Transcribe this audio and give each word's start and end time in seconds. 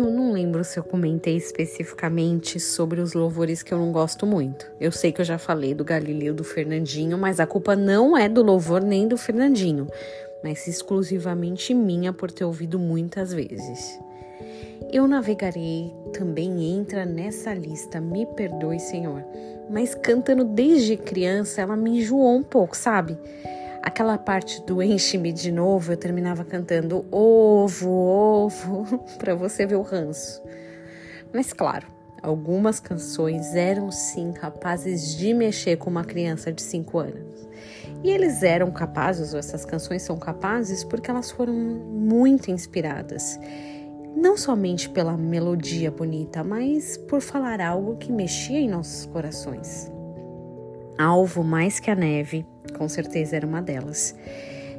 lembro 0.00 0.64
se 0.64 0.78
eu 0.78 0.84
comentei 0.84 1.36
especificamente 1.36 2.58
sobre 2.58 3.00
os 3.00 3.12
louvores 3.12 3.62
que 3.62 3.72
eu 3.72 3.78
não 3.78 3.92
gosto 3.92 4.26
muito. 4.26 4.70
Eu 4.80 4.90
sei 4.90 5.12
que 5.12 5.20
eu 5.20 5.24
já 5.24 5.38
falei 5.38 5.74
do 5.74 5.84
Galileu 5.84 6.34
do 6.34 6.44
Fernandinho, 6.44 7.18
mas 7.18 7.38
a 7.40 7.46
culpa 7.46 7.76
não 7.76 8.16
é 8.16 8.28
do 8.28 8.42
louvor 8.42 8.82
nem 8.82 9.06
do 9.06 9.16
Fernandinho, 9.16 9.86
mas 10.42 10.66
exclusivamente 10.66 11.74
minha 11.74 12.12
por 12.12 12.30
ter 12.30 12.44
ouvido 12.44 12.78
muitas 12.78 13.32
vezes. 13.32 13.98
Eu 14.92 15.08
navegarei 15.08 15.92
também 16.12 16.76
entra 16.76 17.04
nessa 17.04 17.52
lista, 17.52 18.00
me 18.00 18.26
perdoe, 18.26 18.78
Senhor. 18.78 19.24
Mas 19.70 19.94
cantando 19.94 20.44
desde 20.44 20.96
criança, 20.96 21.62
ela 21.62 21.76
me 21.76 21.98
enjoou 21.98 22.36
um 22.36 22.42
pouco, 22.42 22.76
sabe? 22.76 23.18
Aquela 23.86 24.16
parte 24.16 24.62
do 24.62 24.82
enche-me 24.82 25.30
de 25.30 25.52
novo, 25.52 25.92
eu 25.92 25.96
terminava 25.98 26.42
cantando 26.42 27.04
ovo, 27.12 27.90
ovo, 27.90 28.98
para 29.20 29.34
você 29.34 29.66
ver 29.66 29.74
o 29.74 29.82
ranço. 29.82 30.42
Mas 31.34 31.52
claro, 31.52 31.86
algumas 32.22 32.80
canções 32.80 33.54
eram 33.54 33.90
sim 33.90 34.32
capazes 34.32 35.14
de 35.14 35.34
mexer 35.34 35.76
com 35.76 35.90
uma 35.90 36.02
criança 36.02 36.50
de 36.50 36.62
5 36.62 36.98
anos. 36.98 37.46
E 38.02 38.10
eles 38.10 38.42
eram 38.42 38.70
capazes, 38.70 39.34
ou 39.34 39.38
essas 39.38 39.66
canções 39.66 40.00
são 40.00 40.16
capazes, 40.16 40.82
porque 40.82 41.10
elas 41.10 41.30
foram 41.30 41.52
muito 41.52 42.50
inspiradas. 42.50 43.38
Não 44.16 44.38
somente 44.38 44.88
pela 44.88 45.14
melodia 45.14 45.90
bonita, 45.90 46.42
mas 46.42 46.96
por 46.96 47.20
falar 47.20 47.60
algo 47.60 47.98
que 47.98 48.10
mexia 48.10 48.58
em 48.58 48.68
nossos 48.68 49.04
corações. 49.04 49.92
Alvo 50.96 51.42
mais 51.42 51.80
que 51.80 51.90
a 51.90 51.94
neve, 51.96 52.46
com 52.78 52.88
certeza 52.88 53.34
era 53.34 53.46
uma 53.46 53.60
delas. 53.60 54.14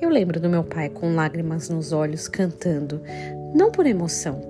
Eu 0.00 0.08
lembro 0.08 0.38
do 0.38 0.48
meu 0.48 0.62
pai 0.62 0.88
com 0.88 1.16
lágrimas 1.16 1.68
nos 1.68 1.90
olhos 1.90 2.28
cantando, 2.28 3.02
não 3.52 3.72
por 3.72 3.86
emoção, 3.86 4.40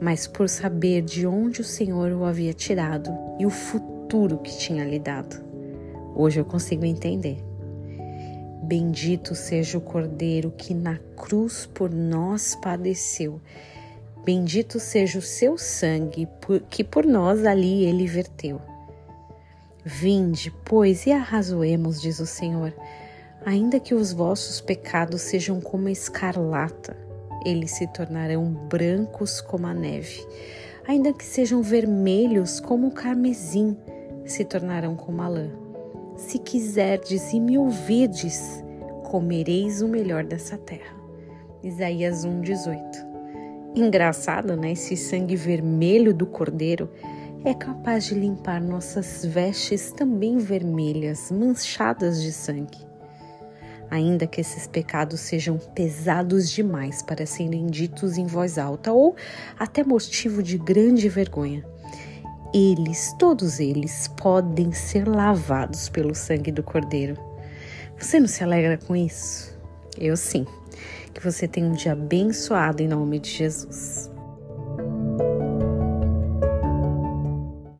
mas 0.00 0.28
por 0.28 0.48
saber 0.48 1.02
de 1.02 1.26
onde 1.26 1.62
o 1.62 1.64
Senhor 1.64 2.12
o 2.12 2.24
havia 2.24 2.52
tirado 2.52 3.10
e 3.40 3.44
o 3.44 3.50
futuro 3.50 4.38
que 4.38 4.56
tinha 4.56 4.84
lhe 4.84 5.00
dado. 5.00 5.36
Hoje 6.14 6.38
eu 6.38 6.44
consigo 6.44 6.84
entender. 6.84 7.42
Bendito 8.62 9.34
seja 9.34 9.78
o 9.78 9.80
Cordeiro 9.80 10.52
que 10.56 10.72
na 10.72 10.96
cruz 11.16 11.66
por 11.66 11.90
nós 11.90 12.54
padeceu. 12.54 13.40
Bendito 14.24 14.78
seja 14.78 15.18
o 15.18 15.22
seu 15.22 15.58
sangue 15.58 16.28
que 16.68 16.84
por 16.84 17.04
nós 17.04 17.44
ali 17.44 17.84
ele 17.84 18.06
verteu. 18.06 18.69
Vinde, 19.84 20.52
pois, 20.64 21.06
e 21.06 21.12
arrazoemos, 21.12 22.00
diz 22.00 22.20
o 22.20 22.26
Senhor, 22.26 22.74
ainda 23.44 23.80
que 23.80 23.94
os 23.94 24.12
vossos 24.12 24.60
pecados 24.60 25.22
sejam 25.22 25.60
como 25.60 25.88
a 25.88 25.90
escarlata, 25.90 26.96
eles 27.44 27.70
se 27.70 27.86
tornarão 27.86 28.44
brancos 28.44 29.40
como 29.40 29.66
a 29.66 29.72
neve. 29.72 30.26
Ainda 30.86 31.12
que 31.12 31.24
sejam 31.24 31.62
vermelhos 31.62 32.60
como 32.60 32.88
o 32.88 32.90
carmesim, 32.90 33.76
se 34.26 34.44
tornarão 34.44 34.94
como 34.94 35.22
a 35.22 35.28
lã. 35.28 35.50
Se 36.16 36.38
quiserdes 36.38 37.32
e 37.32 37.40
me 37.40 37.56
ouvirdes, 37.56 38.62
comereis 39.04 39.80
o 39.80 39.88
melhor 39.88 40.24
dessa 40.24 40.58
terra. 40.58 40.94
Isaías 41.62 42.24
1:18. 42.24 43.10
Engraçado, 43.74 44.56
né? 44.56 44.72
Esse 44.72 44.96
sangue 44.96 45.36
vermelho 45.36 46.12
do 46.12 46.26
cordeiro 46.26 46.90
é 47.44 47.54
capaz 47.54 48.04
de 48.04 48.14
limpar 48.14 48.60
nossas 48.60 49.24
vestes 49.24 49.92
também 49.92 50.38
vermelhas, 50.38 51.30
manchadas 51.30 52.22
de 52.22 52.32
sangue. 52.32 52.78
Ainda 53.90 54.26
que 54.26 54.40
esses 54.40 54.66
pecados 54.66 55.20
sejam 55.20 55.58
pesados 55.74 56.50
demais 56.50 57.02
para 57.02 57.26
serem 57.26 57.66
ditos 57.66 58.18
em 58.18 58.26
voz 58.26 58.58
alta 58.58 58.92
ou 58.92 59.16
até 59.58 59.82
motivo 59.82 60.42
de 60.42 60.58
grande 60.58 61.08
vergonha, 61.08 61.64
eles, 62.52 63.14
todos 63.18 63.58
eles, 63.58 64.08
podem 64.16 64.72
ser 64.72 65.08
lavados 65.08 65.88
pelo 65.88 66.14
sangue 66.14 66.52
do 66.52 66.62
Cordeiro. 66.62 67.16
Você 67.98 68.20
não 68.20 68.28
se 68.28 68.44
alegra 68.44 68.78
com 68.78 68.94
isso? 68.94 69.58
Eu 69.98 70.16
sim. 70.16 70.46
Que 71.12 71.22
você 71.22 71.48
tenha 71.48 71.66
um 71.66 71.72
dia 71.72 71.92
abençoado 71.92 72.82
em 72.82 72.88
nome 72.88 73.18
de 73.18 73.30
Jesus. 73.30 73.99